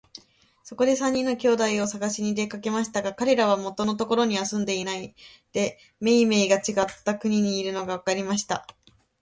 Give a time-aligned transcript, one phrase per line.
[0.63, 5.13] そこで三人の兄弟をさがしに出かけましたが、かれらは元のところには住んでいない
[5.53, 8.65] で、めいめいちがった国にいるのがわかりました。